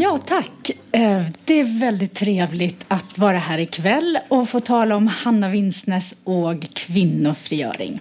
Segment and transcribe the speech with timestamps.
[0.00, 0.70] Ja, tack.
[0.92, 6.14] Eh, det är väldigt trevligt att vara här ikväll och få tala om Hanna Vinsnes
[6.24, 8.00] och kvinnofrigöring.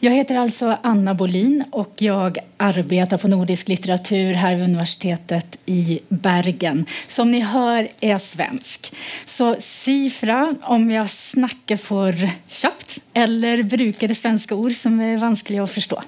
[0.00, 6.00] Jag heter alltså Anna Bolin och jag arbetar på nordisk litteratur här vid universitetet i
[6.08, 6.86] Bergen.
[7.06, 8.94] Som ni hör är jag svensk.
[9.24, 15.62] Så sifra om jag snackar för tjappt eller brukar det svenska ord som är vanskliga
[15.62, 16.02] att förstå.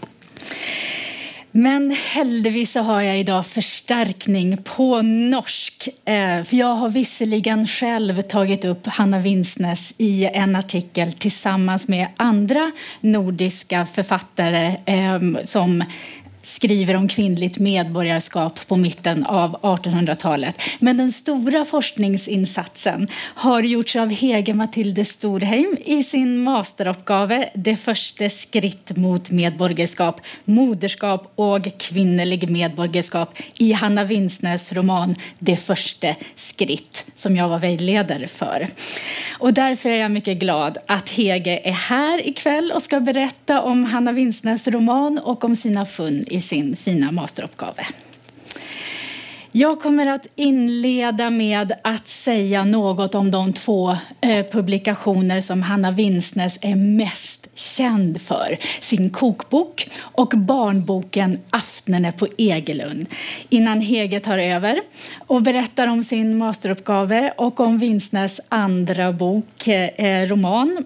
[1.53, 5.88] Men heldigvis så har jag idag förstärkning på norsk.
[6.05, 12.07] Eh, för jag har visserligen själv tagit upp Hanna Winsnes i en artikel tillsammans med
[12.16, 15.84] andra nordiska författare eh, som
[16.59, 20.61] skriver om kvinnligt medborgarskap på mitten av 1800-talet.
[20.79, 28.29] Men den stora forskningsinsatsen har gjorts av Hege Mathilde Storheim i sin masteruppgave Det första
[28.29, 37.37] skritt mot medborgarskap, moderskap och kvinnlig medborgarskap i Hanna Winsnäs roman Det första skritt som
[37.37, 38.69] jag var vägledare för.
[39.38, 43.85] Och därför är jag mycket glad att Hege är här ikväll och ska berätta om
[43.85, 47.87] Hanna Winsnäs roman och om sina fund i sin fina masteruppgave.
[49.52, 55.91] Jag kommer att inleda med att säga något om de två eh, publikationer som Hanna
[55.91, 58.59] Winsnes är mest känd för.
[58.80, 63.07] Sin kokbok och barnboken Aftnene på Egelund.
[63.49, 64.81] Innan Hege tar över
[65.26, 70.84] och berättar om sin masteruppgave och om Winsnes andra bok, eh, eh, roman,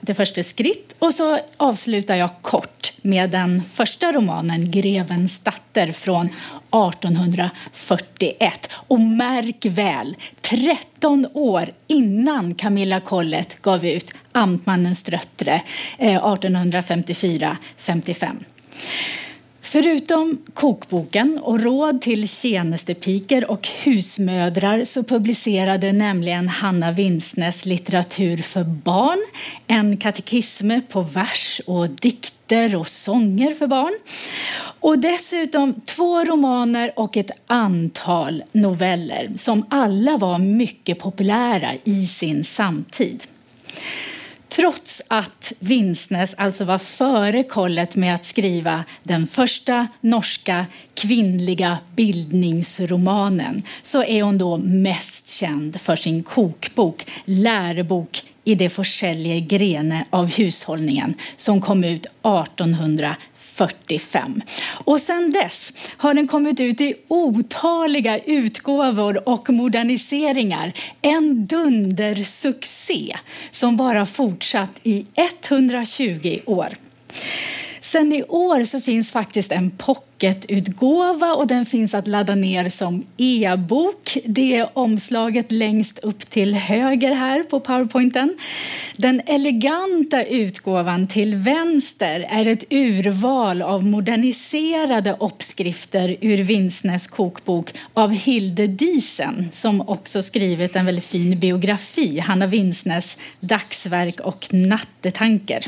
[0.00, 0.94] Det första skritt.
[0.98, 8.70] Och så avslutar jag kort med den första romanen Grevens datter från 1841.
[8.72, 15.62] Och märk väl, 13 år innan Camilla Collett gav ut Amtmannens röttre
[15.98, 18.44] eh, 1854-55.
[19.70, 28.64] Förutom kokboken och råd till tjänstepiker och husmödrar så publicerade nämligen Hanna Vinsnes litteratur för
[28.64, 29.18] barn,
[29.66, 33.94] en katekisme på vers och dikter och sånger för barn.
[34.80, 42.44] Och dessutom två romaner och ett antal noveller som alla var mycket populära i sin
[42.44, 43.22] samtid.
[44.58, 53.62] Trots att Vinsnes alltså var före kollet med att skriva den första norska kvinnliga bildningsromanen
[53.82, 60.26] så är hon då mest känd för sin kokbok Lärobok i det forskjellige grene av
[60.26, 62.06] hushållningen som kom ut
[63.58, 64.42] 45.
[64.84, 70.72] Och sedan dess har den kommit ut i otaliga utgåvor och moderniseringar.
[71.02, 73.16] En dundersuccé
[73.50, 76.68] som bara fortsatt i 120 år.
[77.92, 83.06] Sen i år så finns faktiskt en pocketutgåva och den finns att ladda ner som
[83.16, 84.18] e-bok.
[84.24, 88.38] Det är omslaget längst upp till höger här på powerpointen.
[88.96, 98.12] Den eleganta utgåvan till vänster är ett urval av moderniserade uppskrifter ur Vinsnes kokbok av
[98.12, 105.60] Hilde Diesen som också skrivit en väldigt fin biografi, Hanna Vinsnes dagsverk och nattetanker.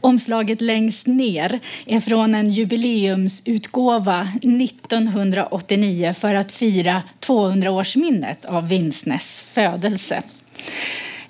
[0.00, 10.22] Omslaget längst ner är från en jubileumsutgåva 1989 för att fira 200-årsminnet av Vinsnes födelse.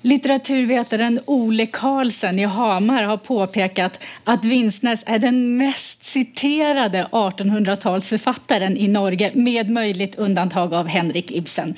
[0.05, 8.87] Litteraturvetaren Ole Karlsen i Hamar har påpekat att Vinsnes är den mest citerade 1800-talsförfattaren i
[8.87, 11.75] Norge med möjligt undantag av Henrik Ibsen.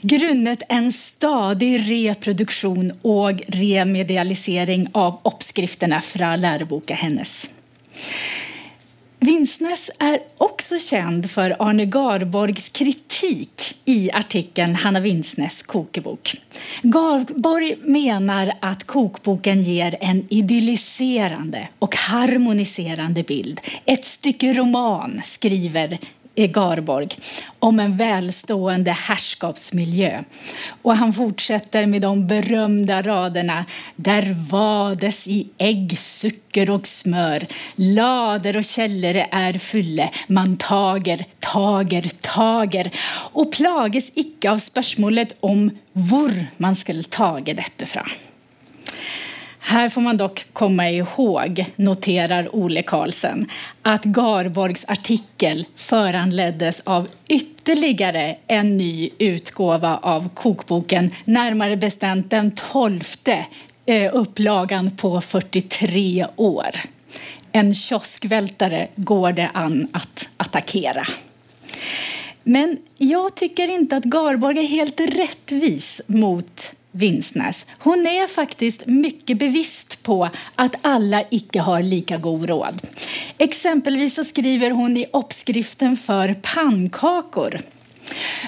[0.00, 7.50] Grundet en stadig reproduktion och remedialisering av uppskrifterna från läroboken hennes.
[9.24, 16.36] Vinsnes är också känd för Arne Garborgs kritik i artikeln Hanna Vinsnes kokebok.
[16.82, 23.60] Garborg menar att kokboken ger en idylliserande och harmoniserande bild.
[23.84, 25.98] Ett stycke roman, skriver
[26.34, 27.08] Garborg
[27.58, 30.20] om en välstående herrskapsmiljö.
[30.82, 33.64] Och han fortsätter med de berömda raderna
[33.96, 37.44] Där vades i ägg, socker och smör
[37.74, 42.90] Lader och källare är fylle Man tager, tager, tager
[43.32, 48.06] och plages icke av spörsmålet om hvor man skulle tage dette fra.
[49.66, 53.50] Här får man dock komma ihåg, noterar Ole Karlsen,
[53.82, 63.46] att Garborgs artikel föranleddes av ytterligare en ny utgåva av kokboken, närmare bestämt den tolfte
[63.86, 66.70] eh, upplagan på 43 år.
[67.52, 71.06] En kioskvältare går det an att attackera.
[72.42, 77.66] Men jag tycker inte att Garborg är helt rättvis mot Vinsnäs.
[77.78, 82.82] Hon är faktiskt mycket bevisst på att alla icke har lika god råd.
[83.38, 87.60] Exempelvis så skriver hon i uppskriften för pannkakor.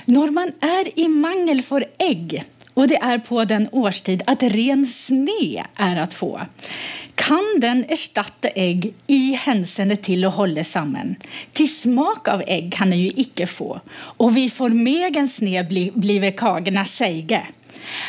[0.04, 2.44] När man är i mangel för ägg
[2.75, 6.40] och det är på den årstid att ren sne är att få
[7.28, 11.16] kan den erstatte ägg i hänseende till att hålla samman.
[11.52, 15.92] Till smak av ägg kan den ju icke få, och vi får megen sne bli,
[15.94, 17.42] blive kagorna säge.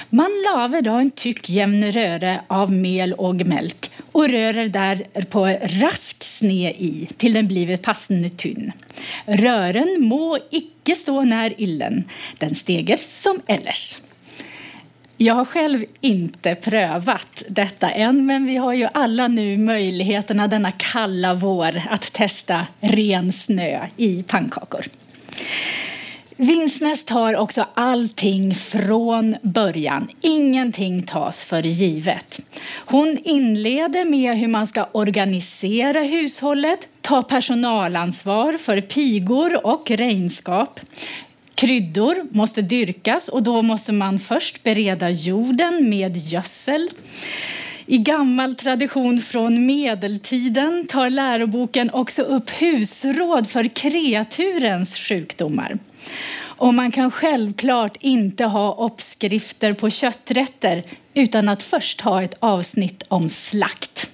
[0.09, 5.45] Man laver då en tyck jämn röre av mel och mjölk och rörer där på
[5.81, 8.71] rask sne i till den blivit passande tunn.
[9.25, 12.03] Rören må icke stå när illen,
[12.37, 13.97] den steger som ellers.
[15.19, 20.71] Jag har själv inte prövat detta än, men vi har ju alla nu möjligheterna denna
[20.71, 24.85] kalla vår att testa ren snö i pannkakor.
[26.37, 30.07] Vinsnäs tar också allting från början.
[30.21, 32.39] Ingenting tas för givet.
[32.85, 40.79] Hon inleder med hur man ska organisera hushållet, ta personalansvar för pigor och renskap,
[41.57, 46.89] Kryddor måste dyrkas och då måste man först bereda jorden med gödsel.
[47.89, 55.77] I gammal tradition från medeltiden tar läroboken också upp husråd för kreaturens sjukdomar.
[56.39, 63.03] Och man kan självklart inte ha uppskrifter på kötträtter utan att först ha ett avsnitt
[63.07, 64.11] om slakt.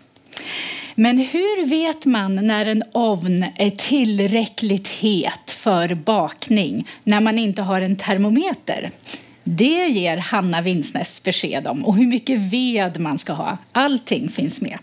[0.95, 7.61] Men hur vet man när en ovn är tillräckligt het för bakning när man inte
[7.61, 8.91] har en termometer?
[9.43, 13.57] Det ger Hanna Vinsnes besked om och hur mycket ved man ska ha.
[13.71, 14.77] Allting finns med.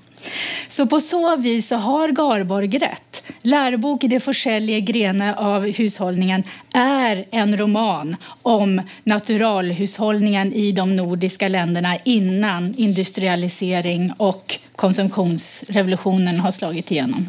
[0.69, 3.23] Så på så vis så har Garborg rätt.
[3.43, 11.49] Lärobok i det forskjellige grene av hushållningen är en roman om naturalhushållningen i de nordiska
[11.49, 17.29] länderna innan industrialisering och konsumtionsrevolutionen har slagit igenom.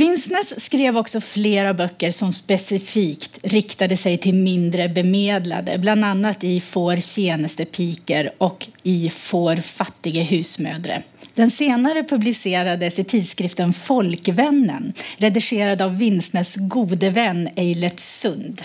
[0.00, 6.60] Vinsnes skrev också flera böcker som specifikt riktade sig till mindre bemedlade, bland annat i
[6.60, 11.02] Får tjänestepiker och i Får fattige husmödre.
[11.34, 18.62] Den senare publicerades i tidskriften Folkvännen, redigerad av Vinsnes gode vän Eilert Sund.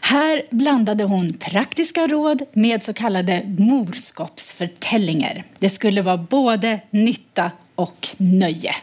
[0.00, 5.44] Här blandade hon praktiska råd med så kallade morskapsförtällningar.
[5.58, 8.74] Det skulle vara både nytta och nöje.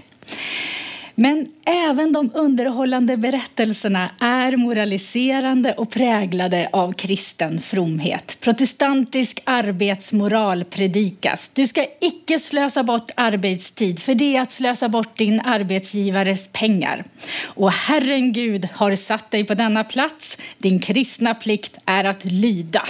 [1.15, 8.38] Men även de underhållande berättelserna är moraliserande och präglade av kristen fromhet.
[8.41, 11.51] Protestantisk arbetsmoral predikas.
[11.53, 17.03] Du ska icke slösa bort arbetstid, för det är att slösa bort din arbetsgivares pengar.
[17.44, 20.38] Och Herren Gud har satt dig på denna plats.
[20.57, 22.83] Din kristna plikt är att lyda.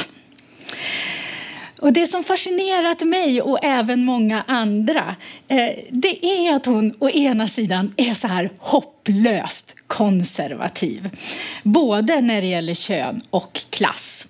[1.80, 5.16] Och Det som fascinerat mig och även många andra
[5.48, 11.10] eh, det är att hon å ena sidan är så här hopplöst konservativ
[11.63, 14.27] både när det gäller kön och klass.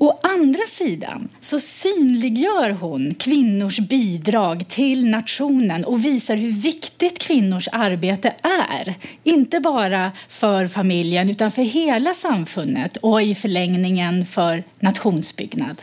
[0.00, 7.68] Å andra sidan så synliggör hon kvinnors bidrag till nationen och visar hur viktigt kvinnors
[7.72, 8.94] arbete är.
[9.24, 15.76] Inte bara för familjen, utan för hela samfundet och i förlängningen för nationsbyggnad.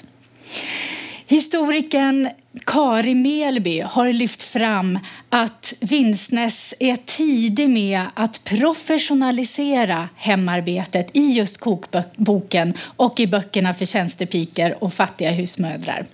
[1.28, 2.32] Historikern
[2.64, 11.58] Kari Melby har lyft fram att Vinstnäs är tidig med att professionalisera hemarbetet i just
[11.58, 16.06] kokboken och i böckerna för tjänstepiker och fattiga husmödrar.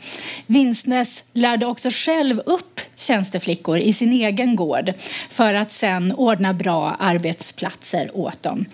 [0.47, 4.93] Vinstnäs lärde också själv upp tjänsteflickor i sin egen gård
[5.29, 8.65] för att sen ordna bra arbetsplatser åt dem.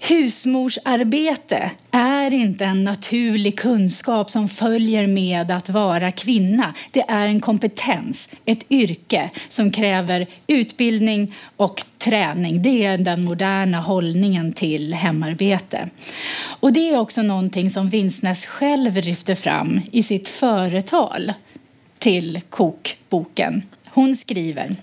[0.00, 6.74] Husmorsarbete är inte en naturlig kunskap som följer med att vara kvinna.
[6.96, 12.62] Det är en kompetens, ett yrke som kräver utbildning och träning.
[12.62, 15.88] Det är den moderna hållningen till hemarbete.
[16.60, 21.32] Och det är också någonting som Vinsnäs själv lyfter fram i sitt företal
[21.98, 23.62] till kokboken.
[23.86, 24.76] Hon skriver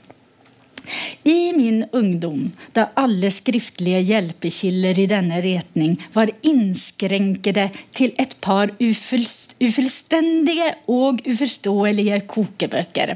[1.23, 8.73] i min ungdom, da alle skriftlige hjelpekilder i denne retning var innskrenkede til et par
[8.79, 13.15] ufullstendige og uforståelige kokebøker,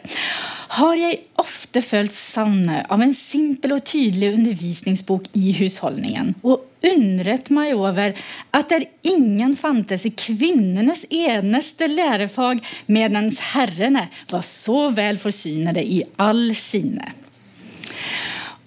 [0.78, 6.36] har jeg ofte følt savnet av en simpel og tydelig undervisningsbok i husholdningen.
[6.44, 8.16] Og undret mig över
[8.52, 16.04] att där ingen fantes i kvinnornas eneste lärofag medan herrene var så väl försynade i
[16.16, 17.12] all sinne.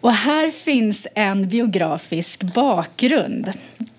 [0.00, 3.52] Och här finns en biografisk bakgrund.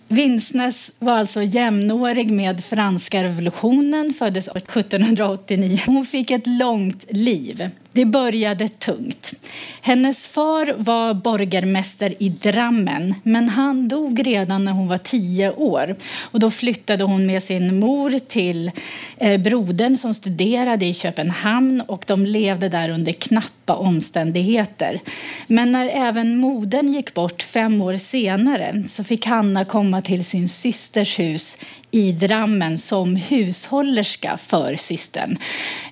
[0.07, 5.79] Vinsnes var alltså jämnårig med franska revolutionen, föddes 1789.
[5.85, 7.69] Hon fick ett långt liv.
[7.93, 9.33] Det började tungt.
[9.81, 15.95] Hennes far var borgermästare i Drammen men han dog redan när hon var tio år.
[16.21, 18.71] Och då flyttade hon med sin mor till
[19.17, 24.99] eh, brodern som studerade i Köpenhamn och de levde där under knappa omständigheter.
[25.47, 30.49] Men när även modern gick bort fem år senare så fick Hanna komma till sin
[30.49, 31.57] systers hus
[31.91, 35.37] i Drammen som hushållerska för systern.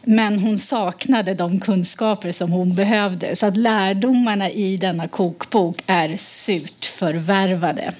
[0.03, 6.17] Men hon saknade de kunskaper som hon behövde så att lärdomarna i denna kokbok är
[6.17, 7.93] surt förvärvade.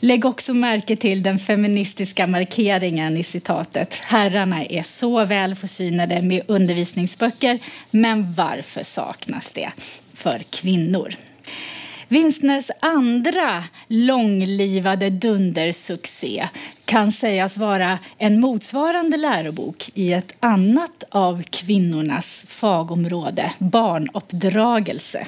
[0.00, 3.94] Lägg också märke till den feministiska markeringen i citatet.
[3.94, 7.58] Herrarna är så väl försynade med undervisningsböcker,
[7.90, 9.70] men varför saknas det
[10.14, 11.14] för kvinnor?
[12.08, 16.48] Vinstnäs andra långlivade dundersuccé
[16.90, 25.26] kan sägas vara en motsvarande lärobok i ett annat av kvinnornas fagområde, barnuppdragelse.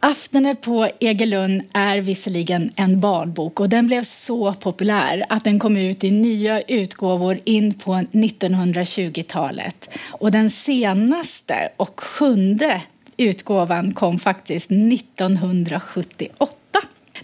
[0.00, 5.76] Aftene på Egelund är visserligen en barnbok och den blev så populär att den kom
[5.76, 9.88] ut i nya utgåvor in på 1920-talet.
[10.08, 12.82] Och den senaste och sjunde
[13.16, 16.65] utgåvan kom faktiskt 1978.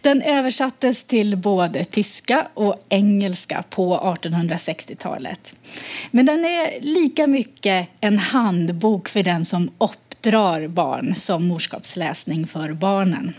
[0.01, 5.57] Den översattes till både tyska och engelska på 1860-talet.
[6.11, 12.73] Men den är lika mycket en handbok för den som uppdrar barn som morskapsläsning för
[12.73, 13.35] barnen.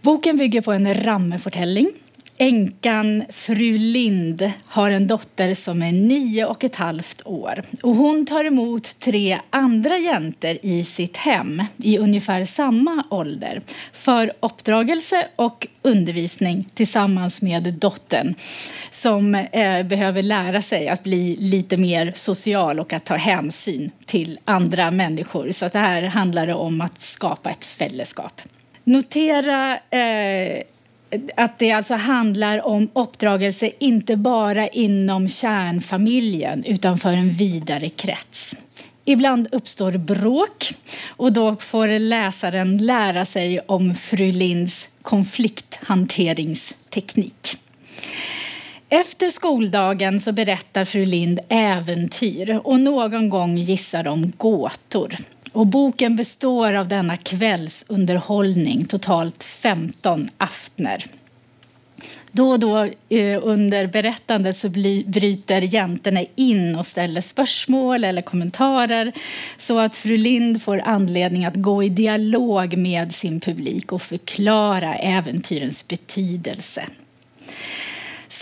[0.00, 1.90] Boken bygger på en rammefortelling
[2.38, 7.62] Änkan fru Lind har en dotter som är nio och ett halvt år.
[7.82, 13.62] Och hon tar emot tre andra jäntor i sitt hem i ungefär samma ålder
[13.92, 18.34] för uppdragelse och undervisning tillsammans med dottern
[18.90, 24.38] som eh, behöver lära sig att bli lite mer social och att ta hänsyn till
[24.44, 25.52] andra människor.
[25.52, 28.40] Så det här handlar om att skapa ett fälleskap.
[28.84, 30.62] Notera eh,
[31.36, 38.56] att det alltså handlar om uppdragelse inte bara inom kärnfamiljen utan för en vidare krets.
[39.04, 40.64] Ibland uppstår bråk
[41.08, 47.56] och då får läsaren lära sig om fru Linds konflikthanteringsteknik.
[48.88, 55.16] Efter skoldagen så berättar fru Lind äventyr och någon gång gissar de gåtor.
[55.54, 61.04] Och boken består av denna kvällsunderhållning, totalt 15 aftner.
[62.32, 64.68] Då och då eh, under berättandet så
[65.06, 69.12] bryter jäntorna in och ställer spörsmål eller kommentarer
[69.56, 74.94] så att fru Lind får anledning att gå i dialog med sin publik och förklara
[74.94, 76.86] äventyrens betydelse.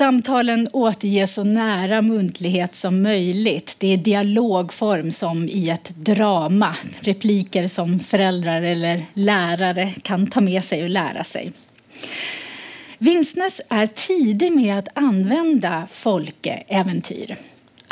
[0.03, 3.77] Samtalen återges så nära muntlighet som möjligt.
[3.79, 6.77] Det är dialogform som i ett drama.
[7.01, 11.53] Repliker som föräldrar eller lärare kan ta med sig och lära sig.
[12.99, 17.37] Vinsnes är tidig med att använda folkeäventyr.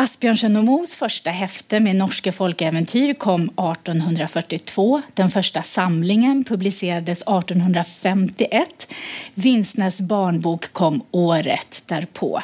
[0.00, 5.02] Asbjørnsen och Mos första häfte med norska folkäventyr kom 1842.
[5.14, 8.88] Den första samlingen publicerades 1851.
[9.34, 12.42] Vinsnes barnbok kom året därpå.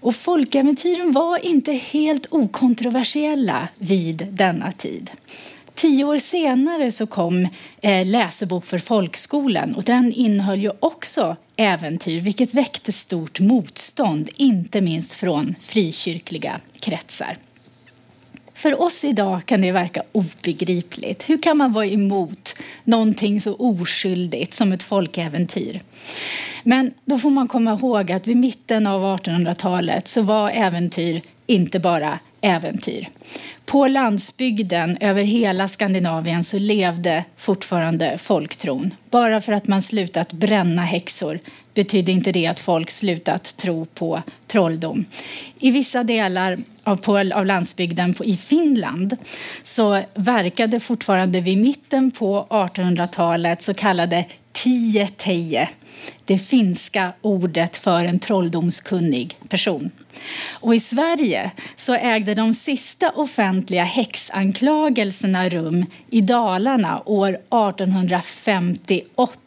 [0.00, 5.10] Och folkäventyren var inte helt okontroversiella vid denna tid.
[5.76, 7.48] Tio år senare så kom
[7.80, 14.80] eh, Läsebok för folkskolan och den innehöll ju också äventyr vilket väckte stort motstånd, inte
[14.80, 17.36] minst från frikyrkliga kretsar.
[18.54, 21.28] För oss idag kan det verka obegripligt.
[21.28, 22.54] Hur kan man vara emot
[22.84, 25.80] någonting så oskyldigt som ett folkäventyr?
[26.62, 31.78] Men då får man komma ihåg att vid mitten av 1800-talet så var äventyr inte
[31.78, 33.08] bara äventyr.
[33.66, 38.94] På landsbygden över hela Skandinavien så levde fortfarande folktron.
[39.10, 41.38] Bara för att man slutat bränna häxor
[41.74, 45.04] betydde inte det att folk slutat tro på trolldom.
[45.60, 49.16] I vissa delar av, på, av landsbygden på, i Finland
[49.62, 55.68] så verkade fortfarande vid mitten på 1800-talet så kallade tieteje
[56.24, 59.90] det finska ordet för en trolldomskunnig person.
[60.60, 69.40] Och I Sverige så ägde de sista offentliga häxanklagelserna rum i Dalarna år 1858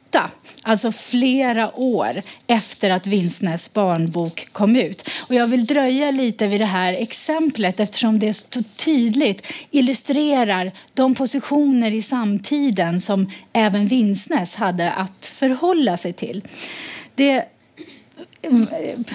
[0.64, 5.10] alltså flera år efter att Vinsnäs barnbok kom ut.
[5.28, 11.16] Och jag vill dröja lite vid det här exemplet eftersom det så tydligt illustrerar de
[11.16, 16.44] positioner i samtiden som även Vinsnäs hade att förhålla sig till.
[17.16, 17.46] Det
[18.42, 18.68] Mm,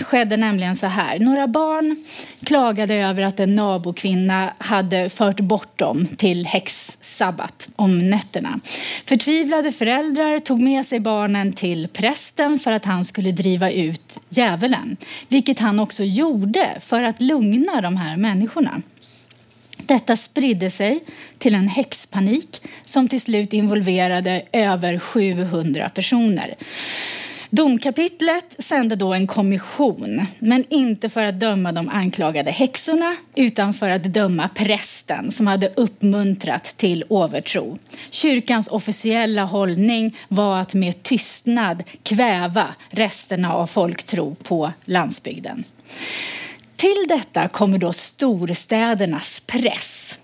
[0.02, 1.18] skedde nämligen så här.
[1.18, 2.04] Några barn
[2.44, 8.60] klagade över att en nabokvinna hade fört bort dem till häxsabbat om nätterna.
[9.04, 14.96] Förtvivlade föräldrar tog med sig barnen till prästen för att han skulle driva ut djävulen,
[15.28, 18.82] vilket han också gjorde för att lugna de här människorna.
[19.76, 21.04] Detta spridde sig
[21.38, 26.54] till en häxpanik som till slut involverade över 700 personer.
[27.56, 33.90] Domkapitlet sände då en kommission, men inte för att döma de anklagade häxorna utan för
[33.90, 37.78] att döma prästen som hade uppmuntrat till övertro.
[38.10, 45.64] Kyrkans officiella hållning var att med tystnad kväva resterna av folktro på landsbygden.
[46.76, 50.18] Till detta kommer då storstädernas press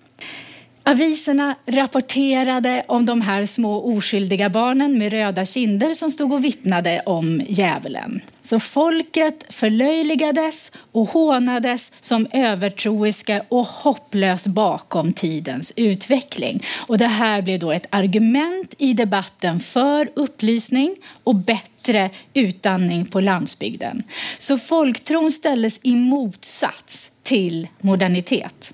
[0.84, 7.02] Aviserna rapporterade om de här små oskyldiga barnen med röda kinder som stod och vittnade
[7.06, 8.20] om djävulen.
[8.42, 16.62] Så folket förlöjligades och hånades som övertroiska och hopplöst bakom tidens utveckling.
[16.86, 23.20] Och det här blev då ett argument i debatten för upplysning och bättre utandning på
[23.20, 24.02] landsbygden.
[24.38, 28.72] Så folktron ställdes i motsats till modernitet.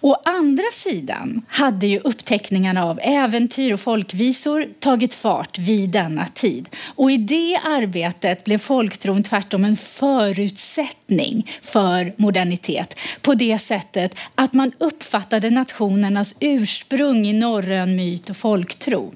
[0.00, 6.68] Å andra sidan hade ju uppteckningarna av äventyr och folkvisor tagit fart vid denna tid.
[6.94, 14.54] Och I det arbetet blev folktron tvärtom en förutsättning för modernitet på det sättet att
[14.54, 19.12] man uppfattade nationernas ursprung i norrön myt och folktro.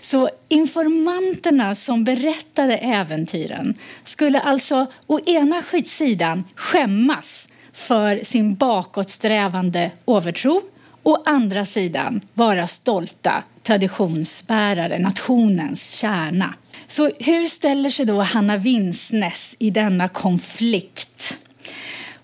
[0.00, 7.45] Så informanterna som berättade äventyren skulle alltså å ena sidan skämmas
[7.76, 10.62] för sin bakåtsträvande övertro
[11.02, 16.54] å andra sidan vara stolta traditionsbärare, nationens kärna.
[16.86, 21.38] Så hur ställer sig då Hanna Vinsnes i denna konflikt?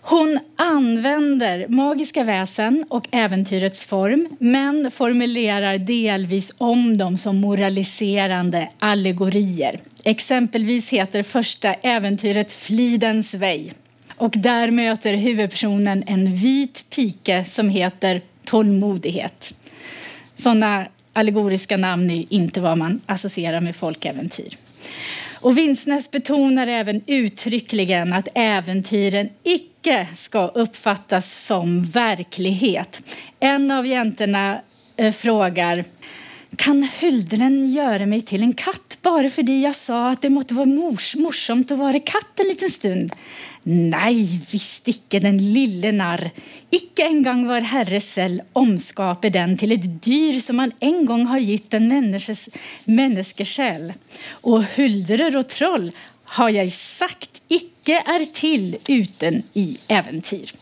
[0.00, 9.81] Hon använder magiska väsen och äventyrets form men formulerar delvis om dem som moraliserande allegorier.
[10.05, 13.72] Exempelvis heter första äventyret Flidens väg
[14.16, 19.55] och där möter huvudpersonen en vit pike som heter tålmodighet.
[20.37, 24.57] Sådana allegoriska namn är inte vad man associerar med folkäventyr.
[25.42, 33.03] Och Vinsnäs betonar även uttryckligen att äventyren icke ska uppfattas som verklighet.
[33.40, 34.61] En av jäntorna
[34.96, 35.85] eh, frågar
[36.57, 40.55] kan huldren göra mig till en katt bara för det jag sa att det måtte
[40.55, 43.12] vara mors, morsomt att vara katt en liten stund?
[43.64, 46.31] Nej, visst icke, den lille narr.
[46.70, 51.27] Icke en vår var Herres selv omskaper den till ett dyr som han en gång
[51.27, 52.48] har gitt en menneskes,
[52.85, 53.92] menneskesjel.
[54.31, 55.92] Och huldrer och troll
[56.25, 60.53] har jag sagt icke är till uten i äventyr.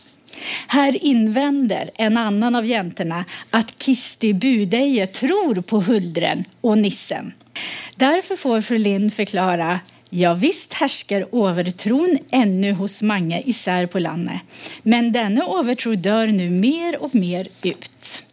[0.67, 7.33] Här invänder en annan av jäntorna att Kisti Budeje tror på huldren och nissen.
[7.95, 9.79] Därför får fru Lind förklara
[10.13, 14.41] Ja, visst härskar övertron ännu hos många isär på landet,
[14.83, 18.23] men denna övertro dör nu mer och mer ut.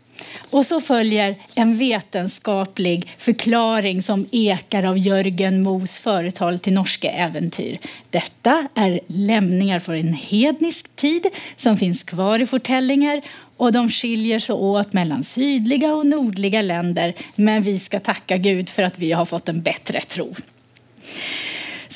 [0.50, 7.78] Och så följer en vetenskaplig förklaring som ekar av Jörgen Mos företal till norska äventyr.
[8.10, 13.22] Detta är lämningar från en hednisk tid som finns kvar i fortellingar
[13.56, 18.68] och de skiljer sig åt mellan sydliga och nordliga länder men vi ska tacka Gud
[18.68, 20.34] för att vi har fått en bättre tro.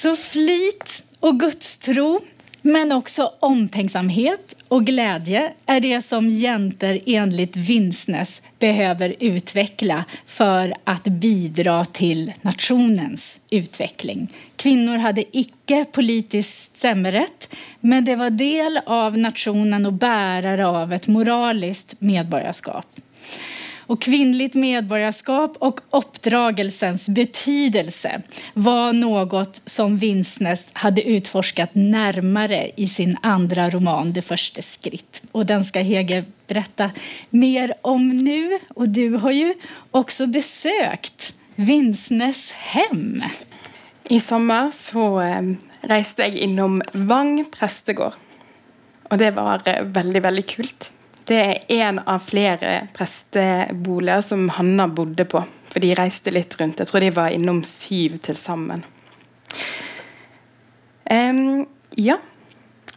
[0.03, 2.21] Så flit och gudstro
[2.63, 11.05] men också omtänksamhet och glädje är det som jäntor enligt Vinsnes behöver utveckla för att
[11.05, 14.33] bidra till nationens utveckling.
[14.57, 17.49] Kvinnor hade icke politisk stämmerätt
[17.81, 22.87] men det var del av nationen och bärare av ett moraliskt medborgarskap.
[23.87, 28.23] Och kvinnligt medborgarskap och uppdragelsens betydelse
[28.55, 35.23] var något som Vinsnes hade utforskat närmare i sin andra roman Det första skritt.
[35.33, 36.91] Och den ska Hege berätta
[37.31, 38.59] mer om nu.
[38.69, 39.55] Och du har ju
[39.91, 43.23] också besökt Vinsnes hem.
[44.05, 45.41] I sommar så eh,
[45.81, 48.13] reste jag inom Vang prästegård.
[49.03, 50.69] Och det var eh, väldigt, väldigt kul.
[51.25, 56.83] Det er en av flere presteboliger som Hanna bodde på For de reiste litt rundt.
[56.83, 58.83] Jeg tror de var innom syv til sammen.
[61.09, 61.65] Um,
[61.97, 62.19] ja.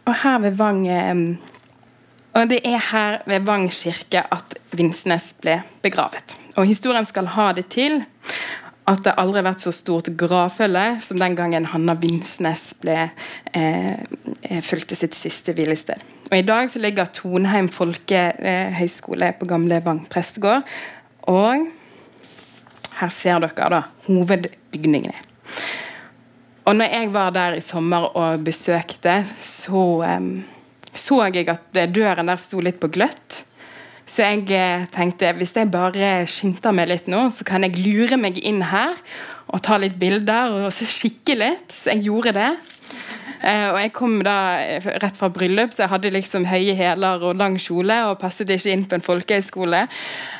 [0.06, 1.22] Og her ved Vang um,
[2.36, 6.36] Og det er her ved Vang kirke at Vinsnes ble begravet.
[6.56, 8.02] Og historien skal ha det til
[8.86, 13.08] at det aldri har vært så stort gravfølge som den gangen Hanna Vinsnes ble
[13.52, 15.98] eh, eh fulgte sitt siste hvilested.
[16.26, 20.66] Og I dag så ligger Tonheim folkehøgskole på gamle Vang prestegård.
[21.30, 21.68] Og
[22.96, 25.24] her ser dere da hovedbygningene.
[26.66, 30.30] Og når jeg var der i sommer og besøkte, så um,
[30.96, 33.42] så jeg at døren der sto litt på gløtt.
[34.06, 38.18] Så jeg eh, tenkte hvis jeg bare skynder meg litt nå, så kan jeg lure
[38.20, 38.94] meg inn her
[39.50, 41.74] og ta litt bilder og kikke litt.
[41.74, 42.50] Så jeg gjorde det.
[43.42, 47.24] Eh, og jeg kom da eh, rett fra bryllup, så jeg hadde liksom høye hæler
[47.26, 49.86] og lang kjole og passet ikke inn på en folkehøyskole.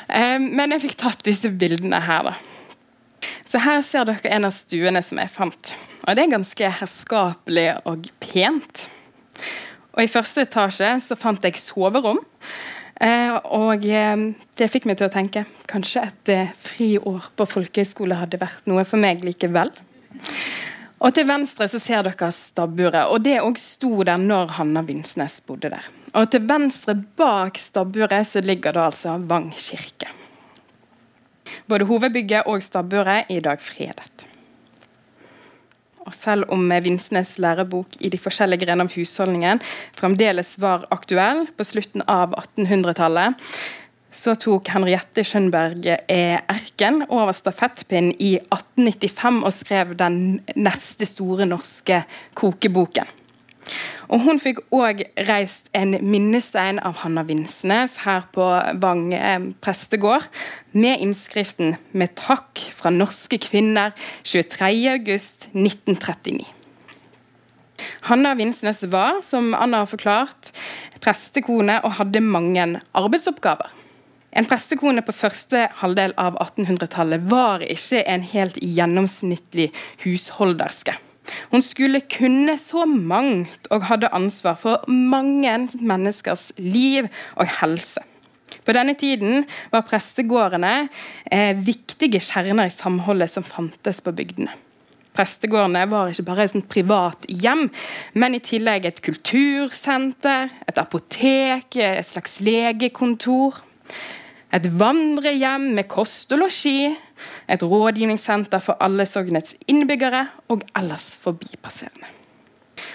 [0.07, 2.37] Eh, men jeg fikk tatt disse bildene her, da.
[3.47, 5.73] Så her ser dere en av stuene som jeg fant.
[6.03, 8.87] Og det er ganske herskapelig og pent.
[9.95, 12.19] Og i første etasje så fant jeg soverom.
[13.01, 14.15] Eh, og eh,
[14.57, 18.85] det fikk meg til å tenke kanskje et eh, friår på folkehøyskole hadde vært noe
[18.87, 19.69] for meg likevel.
[20.97, 25.37] Og til venstre så ser dere stabburet, og det òg sto der når Hanna Vinsnes
[25.45, 25.89] bodde der.
[26.17, 30.09] Og til venstre bak stabburet så ligger da altså Vang kirke.
[31.69, 34.25] Både hovedbygget og stabburet er i dag fredet.
[36.07, 39.59] Og selv om Vinsnes lærebok i de forskjellige grenene av husholdningen
[39.95, 43.35] fremdeles var aktuell på slutten av 1800-tallet,
[44.11, 52.03] så tok Henriette Schönberg-Erken eh, over stafettpinnen i 1895 og skrev den neste store norske
[52.37, 53.05] kokeboken.
[54.07, 58.45] Og Hun fikk òg reist en minnestein av Hanna Vinsnes her på
[58.79, 60.23] Vang med prestegård,
[60.71, 63.91] med innskriften 'Med takk fra norske kvinner
[64.23, 66.45] 23.8.1939'.
[68.07, 70.51] Hanna Vinsnes var, som Anna har forklart,
[71.01, 73.86] prestekone og hadde mange arbeidsoppgaver.
[74.35, 79.69] En prestekone på første halvdel av 1800-tallet var ikke en helt gjennomsnittlig
[80.03, 80.97] husholderske.
[81.51, 88.03] Hun skulle kunne så mangt og hadde ansvar for mange menneskers liv og helse.
[88.67, 90.87] På denne tiden var prestegårdene
[91.31, 94.51] eh, viktige kjerner i samholdet som fantes på bygdene.
[95.17, 97.65] Prestegårdene var ikke bare et privat hjem,
[98.13, 103.63] men i tillegg et kultursenter, et apotek, et slags legekontor.
[104.53, 106.93] Et vandrehjem med kost og losji.
[107.49, 112.13] Et rådgivningssenter for alle sognets innbyggere og ellers forbipasserende.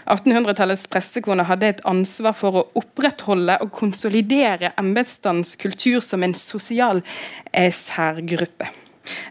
[0.02, 7.02] 1800-tallets prestekone hadde et ansvar for å opprettholde og konsolidere embetsstandens kultur som en sosial
[7.52, 8.70] eh, særgruppe.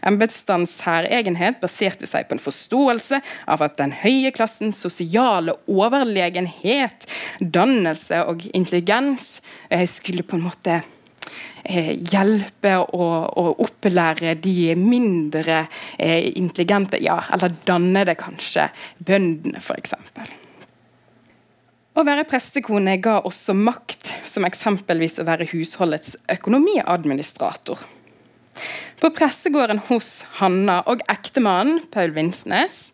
[0.04, 3.20] Embetsstandens særegenhet baserte seg på en forståelse
[3.52, 7.06] av at den høye klassens sosiale overlegenhet,
[7.40, 9.38] dannelse og intelligens
[9.70, 10.82] eh, skulle på en måte
[11.62, 18.66] Eh, hjelpe og, og, opplære de mindre eh, intelligente, ja, eller danne det kanskje,
[18.98, 19.94] bøndene f.eks.
[21.92, 27.84] Å være prestekone ga også makt, som eksempelvis å være husholdets økonomiadministrator.
[28.98, 32.90] På pressegården hos Hanna og ektemannen Paul Vinsnes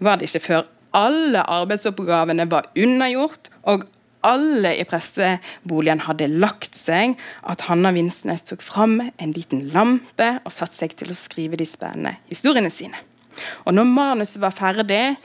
[0.00, 3.86] var det ikke før alle arbeidsoppgavene var unnagjort og
[4.26, 10.54] alle i presteboligen hadde lagt seg, at Hanna Vinsnes tok fram en liten lampe og
[10.54, 12.98] satte seg til å skrive de spennende historiene sine.
[13.68, 15.16] Og når manuset var ferdig,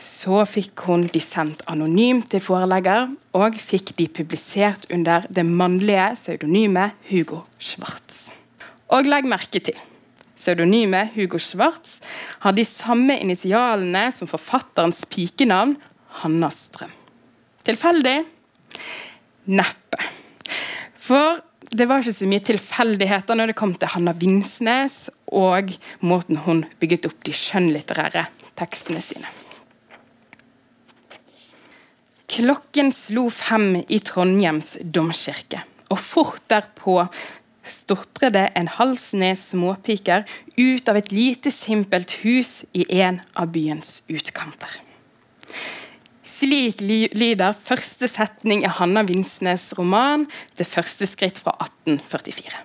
[0.00, 6.14] så fikk hun de sendt anonymt til forelegger, og fikk de publisert under det mannlige
[6.16, 8.30] pseudonymet Hugo Schwartz.
[8.90, 9.76] Og legg merke til
[10.40, 12.00] pseudonymet Hugo Schwartz
[12.40, 15.76] har de samme initialene som forfatterens pikenavn
[16.22, 16.99] Hanna Strøm.
[17.66, 18.16] Tilfeldig?
[19.50, 20.08] Neppe.
[21.00, 25.70] For det var ikke så mye tilfeldigheter når det kom til Hanna Vinsnes og
[26.02, 28.24] måten hun bygget opp de skjønnlitterære
[28.58, 29.28] tekstene sine.
[32.30, 37.00] Klokken slo fem i Trondhjems domkirke, og fort derpå
[37.66, 40.22] stortret en halvsned småpiker
[40.56, 44.78] ut av et lite, simpelt hus i en av byens utkanter.
[46.40, 50.26] Slik lyder første setning i Hanna Vinsnes' roman
[50.56, 52.62] 'Det første skritt' fra 1844.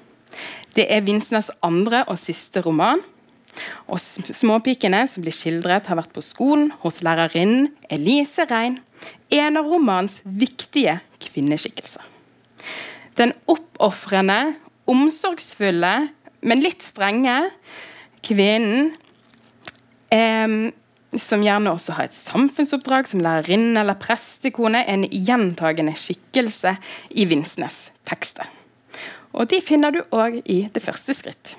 [0.76, 3.02] Det er Vinsnes' andre og siste roman.
[3.88, 8.80] Og Småpikene som blir skildret, har vært på skolen hos lærerinnen Elise Rein,
[9.32, 12.04] en av romanens viktige kvinneskikkelser.
[13.18, 14.56] Den oppofrende,
[14.88, 16.10] omsorgsfulle,
[16.42, 17.52] men litt strenge
[18.24, 18.94] kvinnen
[20.12, 20.72] eh,
[21.22, 26.76] som gjerne også har et samfunnsoppdrag som lærerinne eller prestekone, en gjentagende skikkelse
[27.10, 28.50] i Vinsnes tekster.
[29.36, 31.56] Og De finner du òg i det første skritt.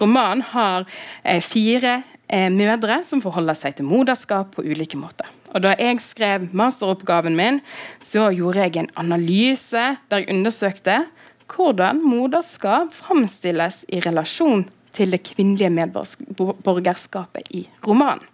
[0.00, 0.86] Romanen har
[1.22, 5.28] eh, fire eh, mødre som forholder seg til moderskap på ulike måter.
[5.54, 7.60] Og Da jeg skrev masteroppgaven min,
[8.00, 11.04] så gjorde jeg en analyse der jeg undersøkte
[11.50, 18.29] hvordan moderskap framstilles i relasjon til det kvinnelige medborgerskapet i romanen.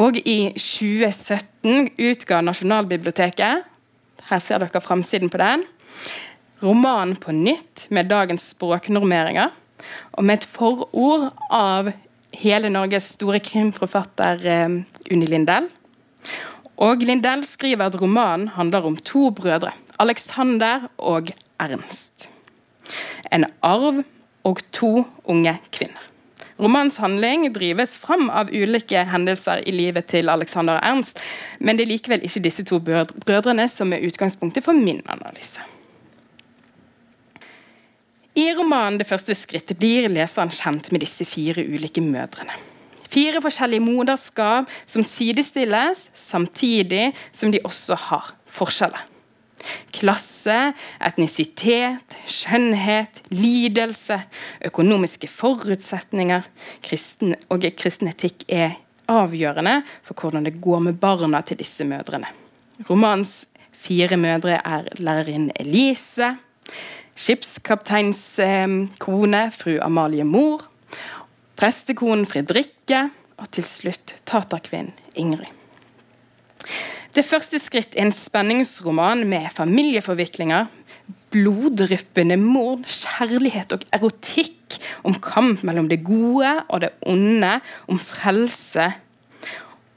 [0.00, 3.70] Og i 2017 utga Nasjonalbiblioteket
[4.28, 5.64] her ser dere framsiden på den,
[6.64, 9.52] romanen på nytt med dagens språknormeringer,
[10.16, 11.92] og med et forord av
[12.40, 14.78] hele Norges store krimforfatter eh,
[15.12, 15.68] Unni Lindell.
[16.82, 22.28] Og Lindell skriver at romanen handler om to brødre, Alexander og Ernst.
[23.30, 24.02] En arv
[24.44, 26.13] og to unge kvinner.
[26.58, 31.18] Romanens handling drives fram av ulike hendelser i livet til Alexander og Ernst,
[31.58, 35.62] men det er likevel ikke disse to brødrene som er utgangspunktet for min analyse.
[38.34, 42.54] I romanen 'Det første skrittet' blir leseren kjent med disse fire ulike mødrene.
[43.08, 49.13] Fire forskjellige moderskap som sidestilles, samtidig som de også har forskjeller.
[49.94, 50.72] Klasse,
[51.04, 54.20] etnisitet, skjønnhet, lidelse,
[54.64, 56.46] økonomiske forutsetninger
[56.84, 58.76] kristen og kristen etikk er
[59.10, 62.28] avgjørende for hvordan det går med barna til disse mødrene.
[62.88, 66.34] Romanens fire mødre er lærerinnen Elise,
[67.14, 68.40] skipskapteins
[68.98, 70.64] kone, fru Amalie Mor,
[71.56, 75.50] prestekonen Fredrikke og til slutt taterkvinnen Ingrid.
[77.14, 80.66] Det første skritt er en spenningsroman med familieforviklinger,
[81.30, 87.52] bloddryppende mord, kjærlighet og erotikk, om kamp mellom det gode og det onde,
[87.86, 88.88] om frelse.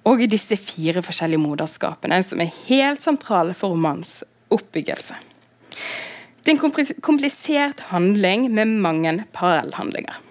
[0.05, 4.19] Og disse fire forskjellige moderskapene, som er helt sentrale for romans
[4.53, 5.17] oppbyggelse.
[6.45, 10.21] Det er en komplisert handling med mange parallellhandlinger.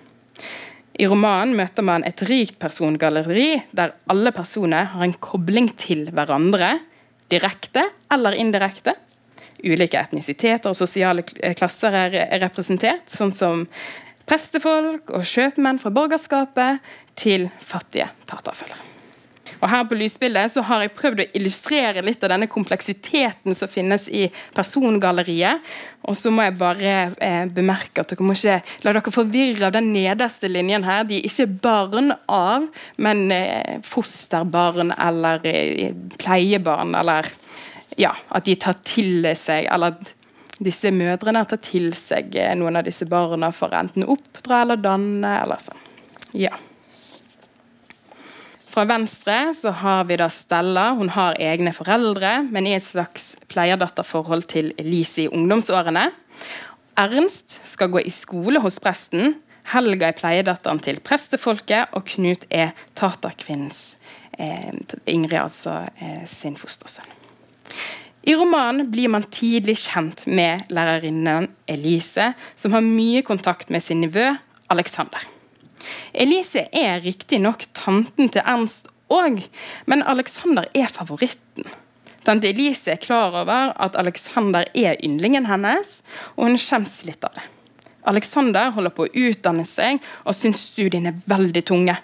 [0.97, 6.79] I romanen møter man et rikt persongalleri der alle personer har en kobling til hverandre,
[7.29, 8.95] direkte eller indirekte.
[9.67, 13.65] Ulike etnisiteter og sosiale eh, klasser er representert, sånn som
[14.27, 18.96] prestefolk og kjøpmenn fra borgerskapet til fattige taterfølgere.
[19.61, 23.71] Og her på lysbildet så har jeg prøvd å illustrere litt av denne kompleksiteten som
[23.71, 25.64] finnes i persongalleriet.
[26.07, 29.77] Og så må jeg bare eh, bemerke at dere må ikke la dere forvirre av
[29.77, 31.07] den nederste linjen her.
[31.09, 32.69] De er ikke barn av,
[33.03, 37.33] men eh, fosterbarn eller eh, pleiebarn eller
[37.97, 40.11] Ja, at de tar til seg Eller at
[40.61, 45.33] disse mødrene tar til seg eh, noen av disse barna for enten oppdra eller danne
[45.42, 45.83] eller sånn.
[46.37, 46.53] Ja.
[48.77, 50.91] Fra venstre så har vi da Stella.
[50.99, 56.03] Hun har egne foreldre, men i et slags pleierdatterforhold til Elise i ungdomsårene.
[57.01, 59.39] Ernst skal gå i skole hos presten.
[59.73, 63.95] Helga er pleiedatteren til prestefolket, og Knut er taterkvinnens
[64.37, 64.69] eh,
[65.09, 67.09] Ingrid, altså eh, sin fostersønn.
[68.29, 74.05] I romanen blir man tidlig kjent med lærerinnen Elise, som har mye kontakt med sin
[74.05, 74.35] nevø
[74.69, 75.25] Alexander.
[76.12, 79.42] Elise er riktignok tanten til Ernst òg,
[79.87, 81.66] men Alexander er favoritten.
[82.27, 86.01] Tante Elise er klar over at Alexander er yndlingen hennes,
[86.35, 87.44] og hun skjems litt av det.
[88.07, 91.94] Alexander holder på å utdanne seg og syns studiene er veldig tunge.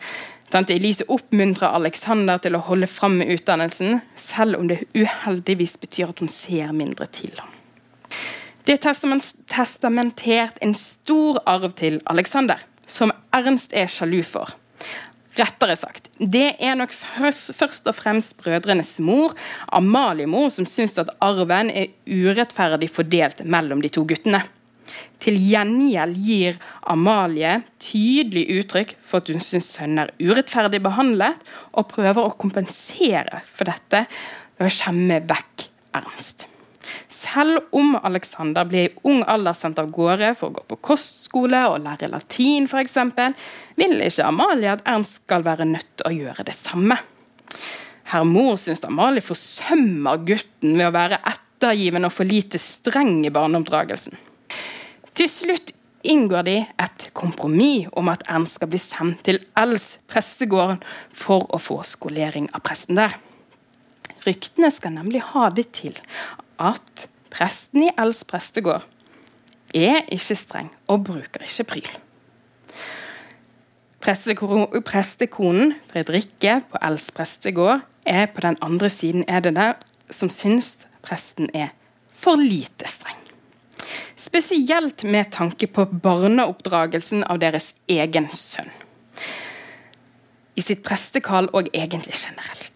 [0.53, 6.13] Tante Elise oppmuntrer Alexander til å holde fram med utdannelsen, selv om det uheldigvis betyr
[6.13, 7.55] at hun ser mindre til ham.
[8.63, 14.55] Det er testamentert en stor arv til Alexander som Ernst er sjalu for.
[15.39, 19.33] Rettere sagt, det er nok først, og fremst brødrenes mor,
[19.73, 24.43] Amaliemor, som syns at arven er urettferdig fordelt mellom de to guttene.
[25.23, 26.59] Til gjengjeld gir
[26.91, 31.41] Amalie tydelig uttrykk for at hun syns sønnen er urettferdig behandlet,
[31.73, 34.05] og prøver å kompensere for dette
[34.59, 36.52] ved å skjemme vekk Ernst.
[37.23, 41.61] Selv om Alexander ble i ung alder sendt av gårde for å gå på kostskole
[41.71, 42.97] og lære latin f.eks.,
[43.79, 46.99] vil ikke Amalie at Ernst skal være nødt til å gjøre det samme.
[48.11, 53.33] Herr mor syns Amalie forsømmer gutten ved å være ettergiven og for lite streng i
[53.33, 54.19] barneoppdragelsen.
[55.13, 60.83] Til slutt inngår de et kompromiss om at Ernst skal bli sendt til Els prestegården
[61.15, 63.15] for å få skolering av presten der.
[64.27, 65.97] Ryktene skal nemlig ha det til
[66.63, 68.85] at presten i Els prestegård
[69.75, 71.93] er ikke streng og bruker ikke pryl.
[74.03, 79.79] Prestekonen Fredrikke på Els prestegård er på den andre siden er det der
[80.11, 81.71] som syns presten er
[82.13, 83.19] for lite streng.
[84.17, 88.71] Spesielt med tanke på barneoppdragelsen av deres egen sønn.
[90.55, 92.72] I sitt prestekall og egentlig generelt.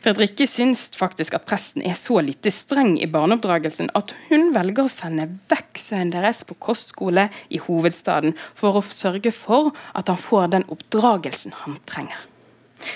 [0.00, 4.92] Fredrikke syns faktisk at presten er så lite streng i barneoppdragelsen at hun velger å
[4.92, 10.54] sende vekk sønnen deres på kostskole i hovedstaden for å sørge for at han får
[10.56, 12.16] den oppdragelsen han trenger.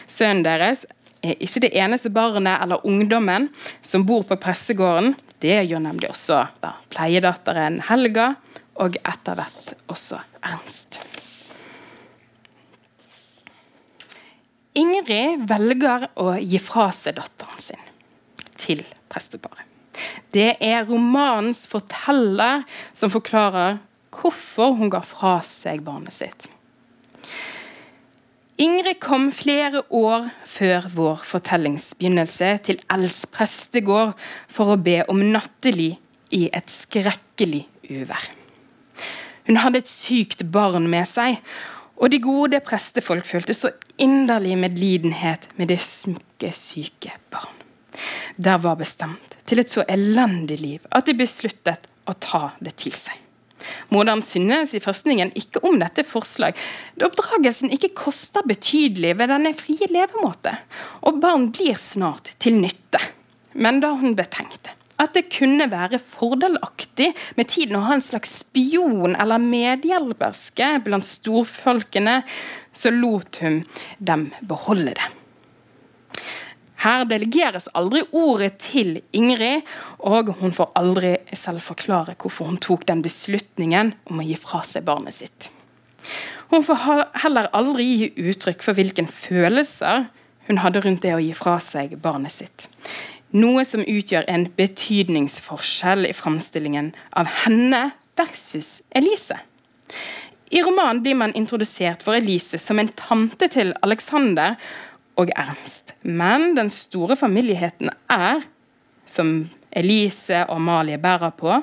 [0.08, 0.86] Sønnen deres
[1.24, 3.50] er ikke det eneste barnet eller ungdommen
[3.84, 5.12] som bor på pressegården.
[5.44, 8.32] Det gjør nemlig også da, pleiedatteren Helga,
[8.80, 11.02] og etter hvert også Ernst.
[14.74, 17.90] Ingrid velger å gi fra seg datteren sin
[18.58, 18.82] til
[19.12, 19.62] presteparet.
[20.34, 23.78] Det er romanens forteller som forklarer
[24.14, 26.48] hvorfor hun ga fra seg barnet sitt.
[28.58, 34.14] Ingrid kom flere år før vår fortellingsbegynnelse til Els prestegård
[34.50, 35.92] for å be om nattely
[36.34, 38.28] i et skrekkelig uvær.
[39.46, 41.40] Hun hadde et sykt barn med seg,
[41.96, 43.70] og de gode prestefolk følte så
[44.02, 47.61] inderlig medlidenhet med det smukke, syke barn.
[48.37, 52.94] Der var bestemt til et så elendig liv at de besluttet å ta det til
[52.96, 53.20] seg.
[53.94, 56.59] Moderen synes i forskningen ikke om dette forslag,
[56.98, 60.52] da oppdragelsen ikke koster betydelig ved denne frie levemåte,
[61.07, 63.00] og barn blir snart til nytte.
[63.54, 68.37] Men da hun betenkte at det kunne være fordelaktig med tiden å ha en slags
[68.44, 72.20] spion eller medhjelperske blant storfolkene,
[72.74, 73.62] så lot hun
[73.98, 75.11] dem beholde det.
[76.85, 79.64] Her delegeres aldri ordet til Ingrid,
[80.04, 84.61] og hun får aldri selv forklare hvorfor hun tok den beslutningen om å gi fra
[84.68, 85.48] seg barnet sitt.
[86.52, 90.11] Hun får heller aldri gi uttrykk for hvilke følelser
[90.44, 92.66] hun hadde rundt det å gi fra seg barnet sitt.
[93.35, 99.40] Noe som utgjør en betydningsforskjell i framstillingen av henne versus Elise.
[100.55, 104.55] I romanen blir man introdusert for Elise som en tante til Alexander
[105.18, 105.97] og Ernst.
[106.03, 108.44] Men den store familieheten er,
[109.07, 111.59] som Elise og Amalie bærer på,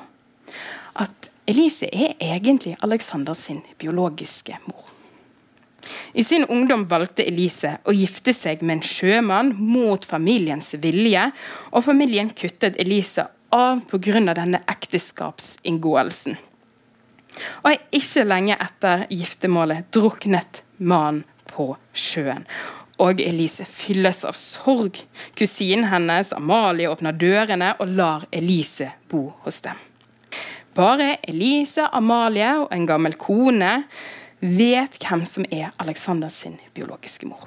[1.00, 3.48] at Elise er egentlig Alexanders
[3.80, 4.92] biologiske mor.
[6.12, 11.30] I sin ungdom valgte Elise å gifte seg med en sjømann mot familiens vilje,
[11.72, 14.34] og familien kuttet Elise av pga.
[14.34, 16.36] denne ekteskapsinngåelsen.
[17.64, 22.44] Og ikke lenge etter giftermålet druknet mannen på sjøen.
[23.02, 25.00] Og Elise fylles av sorg.
[25.34, 29.80] Kusinen hennes, Amalie, åpner dørene og lar Elise bo hos dem.
[30.76, 33.82] Bare Elise, Amalie og en gammel kone
[34.42, 37.46] vet hvem som er Alexanders sin biologiske mor.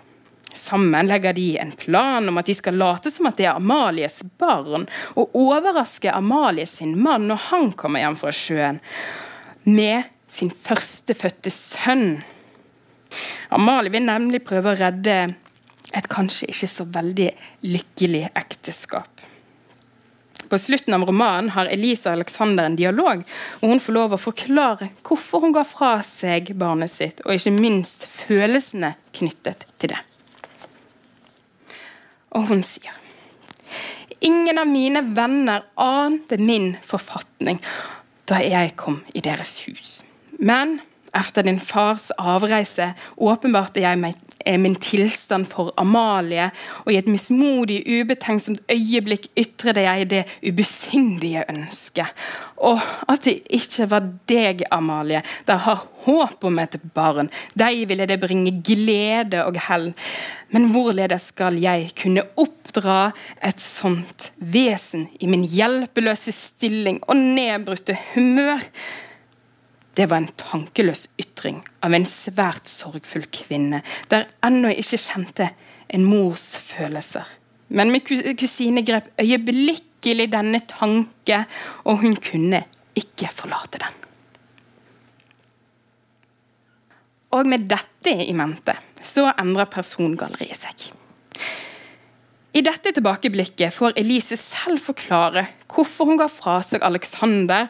[0.56, 4.22] Sammen legger de en plan om at de skal late som at det er Amalies
[4.40, 4.88] barn,
[5.20, 8.80] og overraske Amalie sin mann når han kommer hjem fra sjøen,
[9.68, 12.22] med sin førstefødte sønn.
[13.52, 15.18] Amalie vil nemlig prøve å redde
[15.96, 17.30] et kanskje ikke så veldig
[17.68, 19.12] lykkelig ekteskap.
[20.50, 23.24] På slutten av romanen har Elisa och Alexander en dialog,
[23.62, 27.56] og hun får lov å forklare hvorfor hun ga fra seg barnet sitt, og ikke
[27.56, 30.02] minst følelsene knyttet til det.
[32.36, 33.02] Og hun sier
[34.26, 37.60] Ingen av mine venner ante min forfatning
[38.26, 40.00] da jeg kom i deres hus.
[40.40, 40.80] Men
[41.14, 44.18] etter din fars avreise åpenbarte jeg meg
[44.60, 46.50] min tilstand for Amalie,
[46.86, 52.26] og i et mismodig, ubetenksomt øyeblikk ytret jeg det ubesindige ønsket.
[52.58, 57.30] Og at det ikke var deg, Amalie, der har håp om et barn.
[57.58, 59.92] Deg ville det bringe glede og hell.
[60.54, 63.10] Men hvorledes skal jeg kunne oppdra
[63.44, 68.64] et sånt vesen i min hjelpeløse stilling og nedbrutte humør?
[69.96, 73.82] Det var en tankeløs ytring av en svært sorgfull kvinne,
[74.12, 75.50] der ennå ikke kjente
[75.88, 77.28] en mors følelser.
[77.70, 78.04] Men min
[78.38, 81.46] kusine grep øyeblikkelig denne tanke,
[81.88, 82.66] og hun kunne
[82.96, 84.02] ikke forlate den.
[87.36, 88.76] Og med dette i mente
[89.06, 90.86] så endrer persongalleriet seg.
[92.56, 97.68] I dette tilbakeblikket får Elise selv forklare hvorfor hun ga fra seg Alexander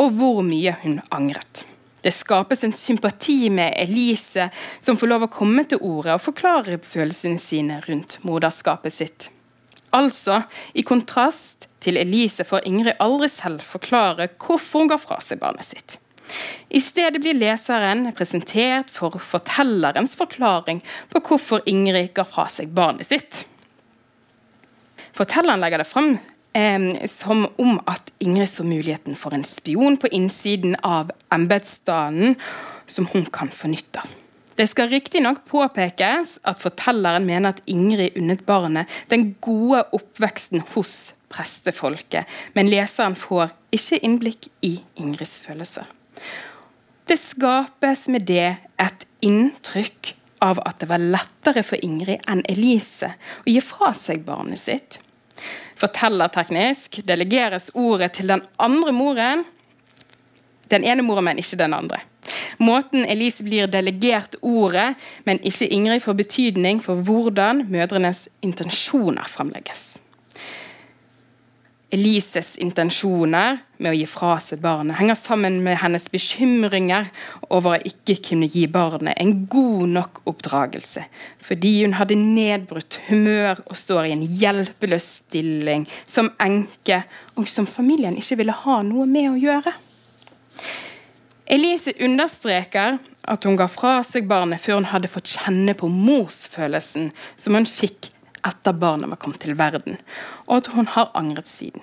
[0.00, 1.64] og hvor mye hun angret.
[2.04, 6.76] Det skapes en sympati med Elise, som får lov å komme til orde og forklare
[6.84, 9.30] følelsene sine rundt moderskapet sitt.
[9.94, 10.42] Altså,
[10.76, 15.64] i kontrast til Elise får Ingrid aldri selv forklare hvorfor hun ga fra seg barnet
[15.64, 15.96] sitt.
[16.68, 20.80] I stedet blir leseren presentert for fortellerens forklaring
[21.12, 23.44] på hvorfor Ingrid ga fra seg barnet sitt.
[25.14, 26.16] Fortelleren legger det fram
[26.54, 32.36] Ehm, som om at Ingrid så muligheten for en spion på innsiden av embetsstanden
[32.86, 33.98] som hun kan fornytte.
[33.98, 34.08] av.
[34.54, 41.12] Det skal riktignok påpekes at fortelleren mener at Ingrid unnet barnet den gode oppveksten hos
[41.28, 45.88] prestefolket, men leseren får ikke innblikk i Ingrids følelser.
[47.08, 53.10] Det skapes med det et inntrykk av at det var lettere for Ingrid enn Elise
[53.42, 55.00] å gi fra seg barnet sitt.
[55.80, 59.44] Fortellerteknisk delegeres ordet til den andre moren,
[60.70, 62.00] den ene moren, men ikke den andre.
[62.62, 64.94] Måten Elise blir delegert ordet,
[65.26, 69.98] men ikke Ingrid, får betydning for hvordan mødrenes intensjoner fremlegges.
[71.92, 77.10] Elises intensjoner med å gi fra seg barnet henger sammen med hennes bekymringer
[77.52, 81.04] over å ikke kunne gi barnet en god nok oppdragelse,
[81.44, 87.02] fordi hun hadde nedbrutt humør og står i en hjelpeløs stilling som enke,
[87.36, 89.76] og som familien ikke ville ha noe med å gjøre.
[91.54, 92.96] Elise understreker
[93.28, 97.68] at hun ga fra seg barnet før hun hadde fått kjenne på morsfølelsen som hun
[97.68, 98.13] fikk
[98.46, 99.98] etter barnet var kommet til verden,
[100.46, 101.82] og at hun har angret siden.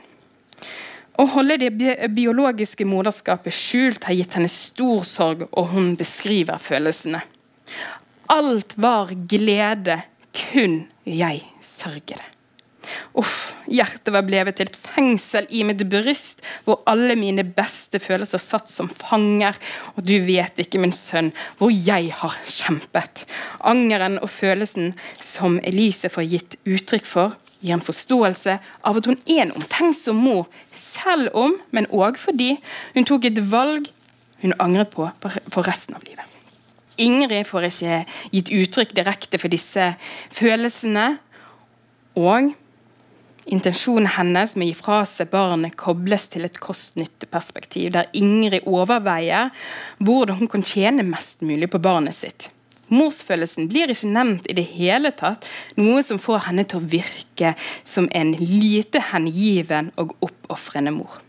[1.19, 1.71] Å holde det
[2.15, 7.21] biologiske moderskapet skjult har gitt henne stor sorg, og hun beskriver følelsene.
[8.31, 9.99] Alt var glede,
[10.31, 12.30] kun jeg sørger det.
[13.17, 18.41] Uff, hjertet var blevet til et fengsel i mitt bryst, hvor alle mine beste følelser
[18.41, 19.57] satt som fanger.
[19.95, 23.25] Og du vet ikke, min sønn, hvor jeg har kjempet.
[23.59, 28.57] Angeren og følelsen som Elise får gitt uttrykk for, gir en forståelse
[28.89, 32.55] av at hun er en omtenksom mor, selv om, men òg fordi,
[32.95, 33.91] hun tok et valg
[34.41, 36.25] hun angret på for resten av livet.
[37.01, 37.99] Ingrid får ikke
[38.33, 39.93] gitt uttrykk direkte for disse
[40.33, 41.15] følelsene.
[42.19, 42.51] Og
[43.51, 49.51] Intensjonen hennes med å gi fra seg barnet kobles til et kost-nytte-perspektiv, der Ingrid overveier
[49.99, 52.47] hvordan hun kan tjene mest mulig på barnet sitt.
[52.91, 55.47] Morsfølelsen blir ikke nevnt i det hele tatt,
[55.79, 57.53] noe som får henne til å virke
[57.87, 61.19] som en lite hengiven og oppofrende mor.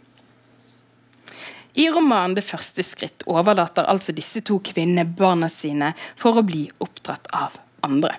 [1.75, 6.69] I romanen 'Det første skritt' overlater altså disse to kvinnene barna sine for å bli
[6.79, 8.15] oppdratt av andre.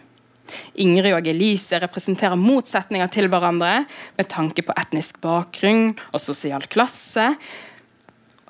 [0.81, 3.83] Ingrid og Elise representerer motsetninger til hverandre
[4.17, 7.33] med tanke på etnisk bakgrunn og sosial klasse.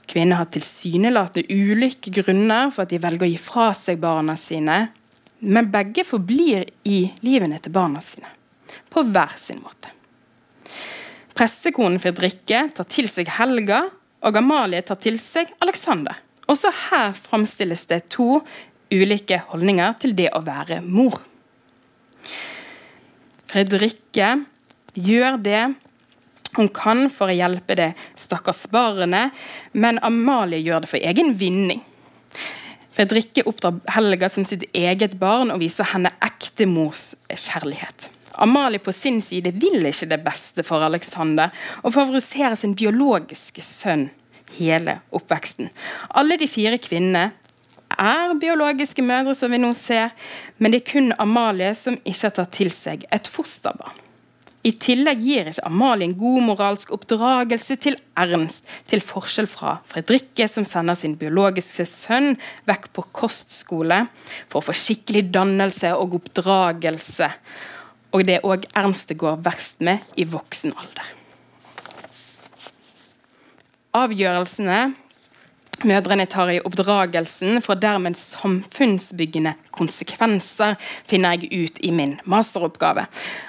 [0.10, 4.78] Kvinner har tilsynelatende ulike grunner for at de velger å gi fra seg barna sine,
[5.44, 8.30] men begge forblir i livene til barna sine,
[8.92, 9.92] på hver sin måte.
[11.34, 13.88] Pressekonen Fredrikke tar til seg Helga,
[14.24, 16.16] og Amalie tar til seg Alexander.
[16.52, 18.38] Også her framstilles det to
[18.94, 21.18] ulike holdninger til det å være mor.
[23.52, 24.36] Fredrikke
[24.94, 25.64] gjør det
[26.58, 29.34] hun kan for å hjelpe det stakkars barnet,
[29.74, 31.82] men Amalie gjør det for egen vinning.
[32.94, 38.12] Fredrikke oppdrar Helga som sitt eget barn og viser henne ekte mors kjærlighet.
[38.42, 44.08] Amalie på sin side vil ikke det beste for Alexander og favoriserer sin biologiske sønn
[44.58, 45.70] hele oppveksten.
[46.14, 47.32] Alle de fire kvinnene
[48.04, 50.14] er biologiske mødre, som vi nå ser,
[50.58, 54.04] men det er kun Amalie som ikke har tatt til seg et fosterbarn.
[54.64, 60.48] I tillegg gir ikke Amalie en god moralsk oppdragelse til Ernst, til forskjell fra Fredrikke,
[60.48, 62.38] som sender sin biologiske sønn
[62.70, 64.06] vekk på kostskole
[64.48, 67.28] for å få skikkelig dannelse og oppdragelse.
[68.16, 71.12] Og det er òg Ernst det går verst med i voksen alder.
[74.00, 74.80] Avgjørelsene
[75.88, 80.76] mødrene tar i oppdragelsen, får dermed samfunnsbyggende konsekvenser,
[81.08, 83.06] finner jeg ut i min masteroppgave.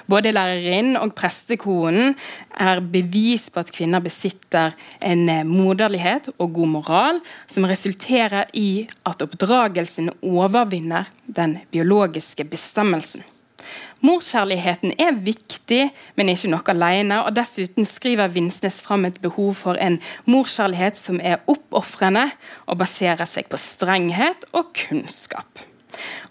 [0.09, 2.15] Både lærerinnen og prestekonen
[2.59, 7.21] er bevis på at kvinner besitter en eh, moderlighet og god moral
[7.51, 13.23] som resulterer i at oppdragelsen overvinner den biologiske bestemmelsen.
[14.05, 17.21] Morskjærligheten er viktig, men ikke nok alene.
[17.25, 19.99] Og dessuten skriver Vinsnes fram et behov for en
[20.29, 22.27] morskjærlighet som er oppofrende
[22.67, 25.63] og baserer seg på strenghet og kunnskap.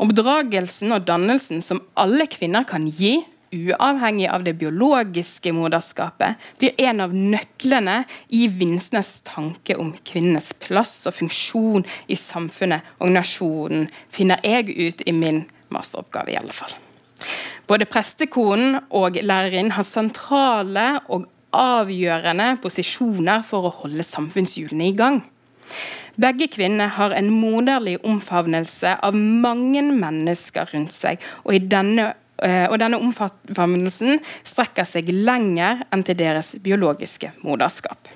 [0.02, 3.16] Oppdragelsen og dannelsen som alle kvinner kan gi,
[3.54, 8.00] uavhengig av det biologiske moderskapet, blir en av nøklene
[8.34, 15.06] i Vinsnes tanke om kvinnenes plass og funksjon i samfunnet og nasjonen, finner jeg ut
[15.06, 16.74] i min masteroppgave i alle fall.
[17.68, 25.22] Både prestekonen og lærerinnen har sentrale og avgjørende posisjoner for å holde samfunnshjulene i gang.
[26.20, 32.78] Begge kvinnene har en moderlig omfavnelse av mange mennesker rundt seg, og, denne, eh, og
[32.82, 38.12] denne omfavnelsen strekker seg lenger enn til deres biologiske moderskap.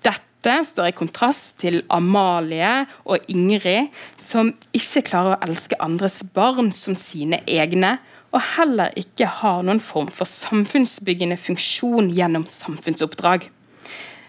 [0.00, 6.72] Dette står i kontrast til Amalie og Ingrid, som ikke klarer å elske andres barn
[6.72, 7.98] som sine egne,
[8.30, 13.48] og heller ikke har noen form for samfunnsbyggende funksjon gjennom samfunnsoppdrag.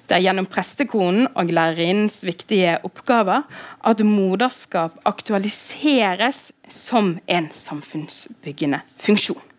[0.09, 3.45] Det er gjennom prestekonen og lærerinnens viktige oppgaver
[3.87, 9.50] at moderskap aktualiseres som en samfunnsbyggende funksjon.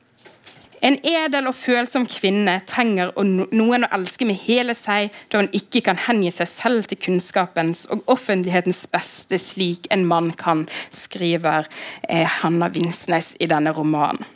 [0.83, 5.85] En edel og følsom kvinne trenger noen å elske med hele seg, da hun ikke
[5.87, 11.70] kan hengi seg selv til kunnskapens og offentlighetens beste slik en mann kan, skriver
[12.09, 14.26] eh, Hanna Vinsnes i denne romanen.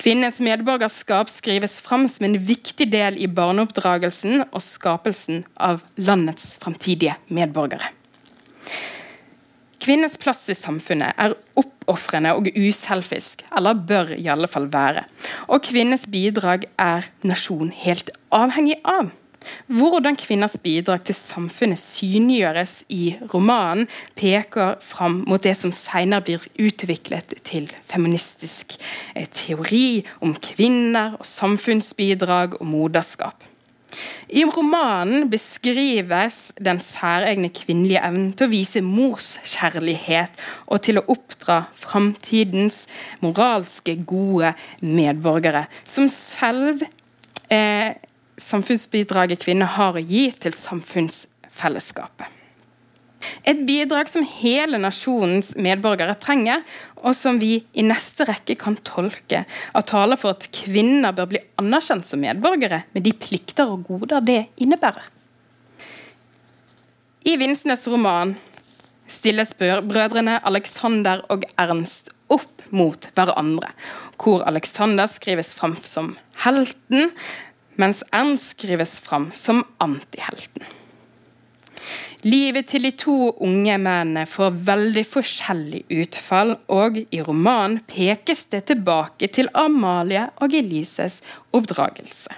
[0.00, 7.16] Kvinnens medborgerskap skrives fram som en viktig del i barneoppdragelsen og skapelsen av landets framtidige
[7.28, 7.90] medborgere.
[9.80, 15.06] Kvinnens plass i samfunnet er oppofrende og uselfisk, eller bør i alle fall være.
[15.48, 19.08] Og kvinnens bidrag er nasjon helt avhengig av.
[19.72, 26.44] Hvordan kvinners bidrag til samfunnet synliggjøres i romanen, peker fram mot det som senere blir
[26.60, 28.76] utviklet til feministisk
[29.14, 33.49] eh, teori om kvinner og samfunnsbidrag og moderskap.
[34.30, 41.62] I romanen beskrives den særegne kvinnelige evnen til å vise morskjærlighet og til å oppdra
[41.76, 42.84] framtidens
[43.24, 46.84] moralske, gode medborgere, som selv
[47.50, 47.96] eh,
[48.40, 52.39] samfunnsbidraget kvinner har å gi til samfunnsfellesskapet.
[53.44, 56.64] Et bidrag som hele nasjonens medborgere trenger,
[57.00, 59.44] og som vi i neste rekke kan tolke
[59.76, 64.24] av taler for at kvinner bør bli anerkjent som medborgere med de plikter og goder
[64.24, 65.04] det innebærer.
[67.28, 68.34] I Vinsnes roman
[69.10, 73.72] stilles brødrene Alexander og Ernst opp mot hverandre,
[74.20, 76.14] hvor Alexander skrives fram som
[76.44, 77.10] helten,
[77.80, 80.64] mens Ernst skrives fram som antihelten.
[82.24, 88.66] Livet til de to unge mennene får veldig forskjellig utfall, og i romanen pekes det
[88.68, 91.20] tilbake til Amalie og Elises
[91.56, 92.36] oppdragelse.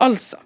[0.00, 0.40] Altså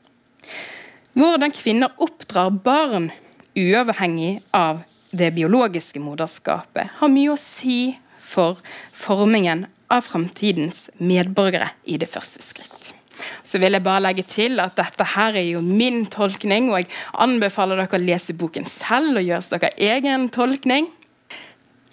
[1.16, 3.08] hvordan kvinner oppdrar barn
[3.56, 4.82] uavhengig av
[5.16, 8.60] det biologiske moderskapet, har mye å si for
[8.92, 12.92] formingen av framtidens medborgere i det første skritt.
[13.44, 16.90] Så vil jeg bare legge til at dette her er jo min tolkning, og jeg
[17.14, 20.90] anbefaler dere å lese boken selv og gjøre deres egen tolkning.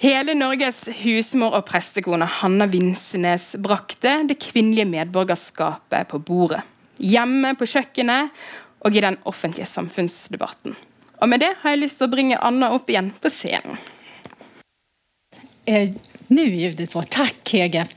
[0.03, 6.63] Hele Norges husmor og prestekone Hanna Vinsnes brakte det kvinnelige medborgerskapet på bordet.
[6.99, 8.33] Hjemme på kjøkkenet
[8.83, 10.75] og i den offentlige samfunnsdebatten.
[11.23, 13.79] Og med det har jeg lyst til å bringe Anna opp igjen på scenen.
[15.65, 15.89] Eh,
[16.27, 17.01] nu är ljudet på.
[17.01, 17.87] Tack, Hege.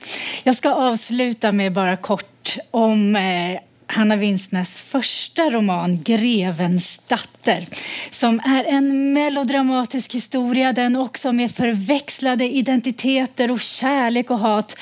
[0.46, 7.66] Jag ska avsluta med bara kort om eh, Hanna Winstnäs första roman Grevens datter
[8.10, 14.76] som är en melodramatisk historia, den också med förväxlade identiteter och kärlek och hat.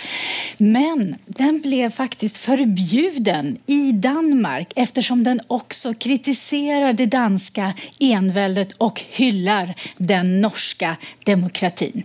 [0.57, 9.02] Men den blev faktiskt förbjuden i Danmark eftersom den också kritiserar det danska enväldet och
[9.11, 12.02] hyllar den norska demokratin.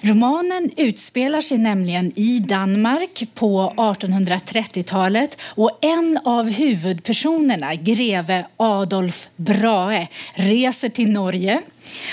[0.00, 9.28] Romanen utspelar sig nämligen i Danmark på 1830-talet och en av av huvudpersonerna, greve Adolf
[9.36, 11.62] Brahe, reser till Norge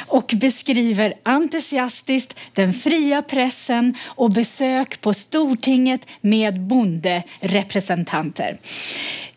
[0.07, 8.57] och beskriver entusiastiskt den fria pressen och besök på Stortinget med bonderepresentanter.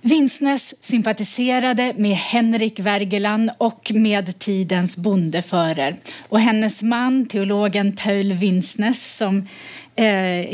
[0.04, 5.96] Vinsnes sympatiserade med Henrik Wergeland och med tidens bondeförer.
[6.28, 9.46] Och hennes man, teologen Paul Vinsnes, som
[9.96, 10.04] eh,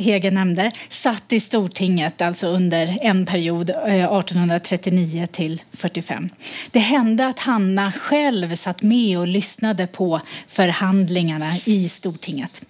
[0.02, 6.28] Hege nämnde, satt i Stortinget alltså under en period eh, 1839 till 45.
[6.70, 12.62] Det hände att Hanna själv satt med och lyssnade på förhandlingarna i Stortinget.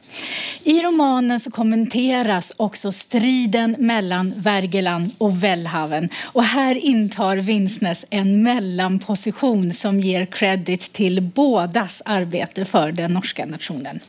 [0.62, 6.08] I romanen så kommenteras också striden mellan Wergeland och Wellhaven.
[6.22, 13.46] Och här intar Vinsnes en mellanposition som ger credit till bådas arbete för den norska
[13.46, 14.00] nationen.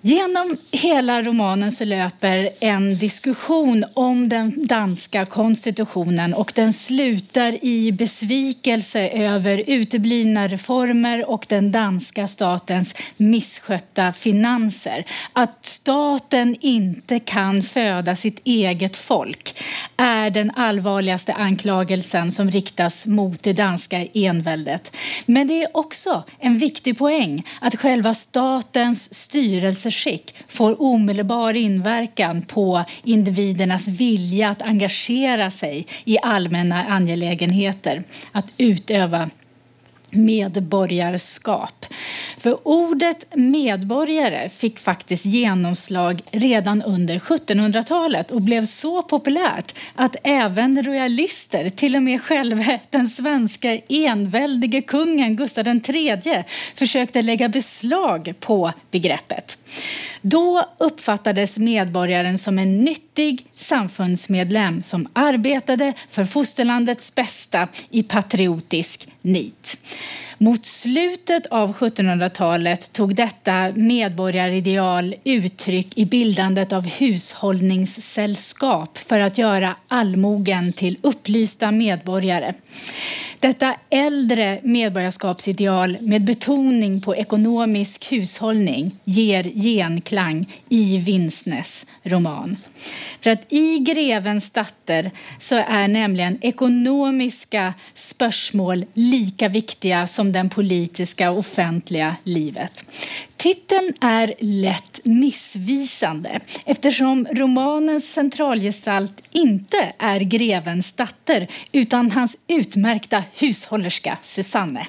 [0.00, 7.92] Genom hela romanen så löper en diskussion om den danska konstitutionen och den slutar i
[7.92, 15.04] besvikelse över uteblivna reformer och den danska statens misskötta finanser.
[15.32, 19.54] Att staten inte kan föda sitt eget folk
[19.96, 24.96] är den allvarligaste anklagelsen som riktas mot det danska enväldet.
[25.26, 32.42] Men det är också en viktig poäng att själva statens styrelse styrelseskick får omedelbar inverkan
[32.42, 39.30] på individernas vilja att engagera sig i allmänna angelägenheter, att utöva
[40.10, 41.86] medborgarskap.
[42.38, 50.82] För ordet medborgare fick faktiskt genomslag redan under 1700-talet och blev så populärt att även
[50.82, 56.44] royalister, till och med själva den svenska enväldige kungen Gustav III
[56.74, 59.58] försökte lägga beslag på begreppet.
[60.22, 69.76] Då uppfattades medborgaren som en nyttig samfundsmedlem som arbetade för fosterlandets bästa i patriotisk NEAT.
[70.40, 79.76] Mot slutet av 1700-talet tog detta medborgarideal uttryck i bildandet av hushållningssällskap för att göra
[79.88, 82.54] allmogen till upplysta medborgare.
[83.40, 92.56] Detta äldre medborgarskapsideal med betoning på ekonomisk hushållning ger genklang i Vinsnes roman.
[93.20, 101.30] För att i Grevens datter så är nämligen ekonomiska spörsmål lika viktiga som den politiska
[101.30, 102.84] och offentliga livet.
[103.36, 114.18] Titeln är lätt missvisande eftersom romanens centralgestalt inte är grevens dotter utan hans utmärkta hushållerska
[114.22, 114.86] Susanne.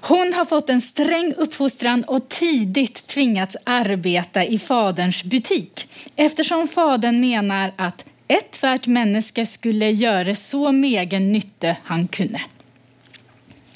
[0.00, 7.20] Hon har fått en sträng uppfostran och tidigt tvingats arbeta i faderns butik eftersom fadern
[7.20, 12.40] menar att ett värt människa skulle göra så megen nytte han kunde.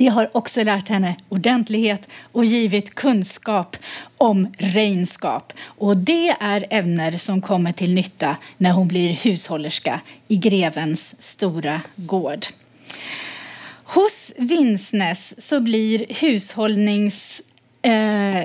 [0.03, 3.76] Det har också lärt henne ordentlighet och givit kunskap
[4.18, 5.53] om renskap.
[5.64, 11.82] Och det är ämnen som kommer till nytta när hon blir hushållerska i grevens stora
[11.96, 12.46] gård.
[13.84, 17.42] Hos Vinsnes så blir hushållnings,
[17.82, 18.44] eh,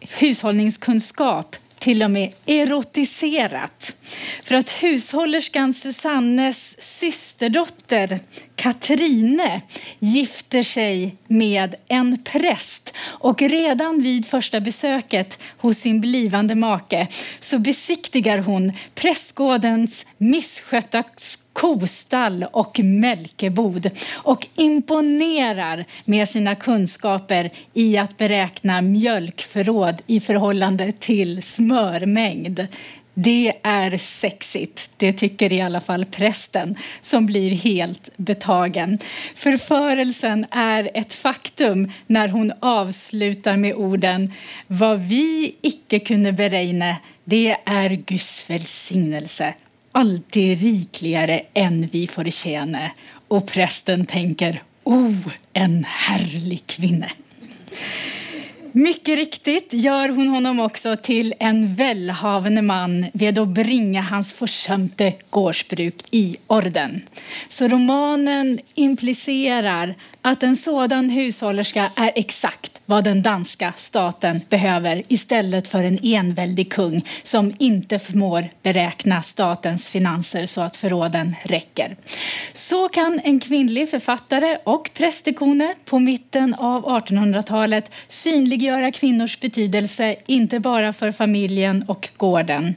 [0.00, 3.96] hushållningskunskap till och med erotiserat.
[4.42, 8.20] För att hushållerskan Susannes systerdotter
[8.62, 9.60] Katrine
[9.98, 17.08] gifter sig med en präst och redan vid första besöket hos sin blivande make
[17.38, 21.04] så besiktigar hon prästgårdens misskötta
[21.52, 31.42] kostall och mälkebod och imponerar med sina kunskaper i att beräkna mjölkförråd i förhållande till
[31.42, 32.66] smörmängd.
[33.14, 38.98] Det är sexigt, det tycker i alla fall prästen som blir helt betagen.
[39.34, 44.32] Förförelsen är ett faktum när hon avslutar med orden
[44.66, 49.54] Vad vi icke kunde beräkna, det är Guds välsignelse
[49.92, 52.90] alltid rikligare än vi får tjäna.
[53.28, 57.06] Och prästen tänker, oh, en härlig kvinna.
[58.74, 65.12] Mycket riktigt gör hon honom också till en välhavande man ved att bringa hans försömte
[65.30, 67.02] gårdsbruk i orden.
[67.48, 75.68] Så romanen implicerar att en sådan hushållerska är exakt vad den danska staten behöver istället
[75.68, 81.96] för en enväldig kung som inte förmår beräkna statens finanser så att förråden räcker.
[82.52, 90.60] Så kan en kvinnlig författare och prästekone på mitten av 1800-talet synliggöra kvinnors betydelse inte
[90.60, 92.74] bara för familjen och gården.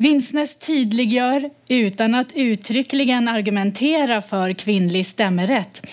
[0.00, 5.86] Vinsnes tydliggör, utan att uttryckligen argumentera för kvinnlig stämmerätt,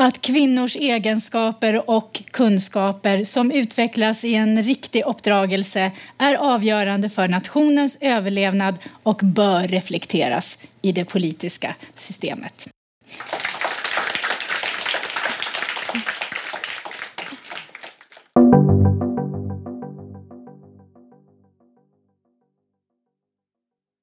[0.00, 7.98] att kvinnors egenskaper och kunskaper som utvecklas i en riktig uppdragelse är avgörande för nationens
[8.00, 12.68] överlevnad och bör reflekteras i det politiska systemet.